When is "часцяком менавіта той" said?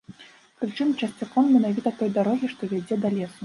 1.01-2.13